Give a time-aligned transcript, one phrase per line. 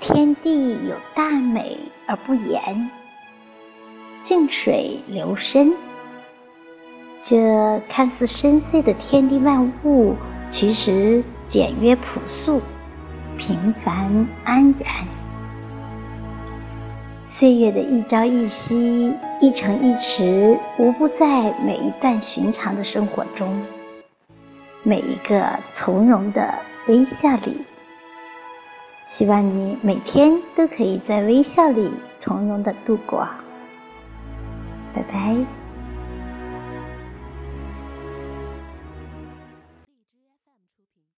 [0.00, 2.90] 天地有大美而不言，
[4.20, 5.72] 静水流深。
[7.22, 10.14] 这看似深邃的天地万物，
[10.46, 12.62] 其实简约朴素、
[13.36, 15.06] 平凡安然。
[17.34, 23.60] 岁月的一朝一夕、一城一池，无不在每一段寻常的生活中，
[24.82, 26.54] 每一个从容的
[26.86, 27.64] 微笑里。
[29.06, 31.90] 希望你每天都可以在微笑里
[32.20, 33.26] 从容的度过。
[34.92, 35.65] 拜拜。